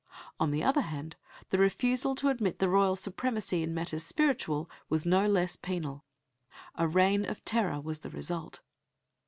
On 0.39 0.49
the 0.49 0.63
other 0.63 0.81
hand 0.81 1.15
the 1.51 1.59
refusal 1.59 2.15
to 2.15 2.29
admit 2.29 2.57
the 2.57 2.67
royal 2.67 2.95
supremacy 2.95 3.61
in 3.61 3.71
matters 3.71 4.01
spiritual 4.03 4.67
was 4.89 5.05
no 5.05 5.27
less 5.27 5.55
penal. 5.55 6.05
A 6.73 6.87
reign 6.87 7.23
of 7.23 7.45
terror 7.45 7.79
was 7.79 7.99
the 7.99 8.09
result. 8.09 8.61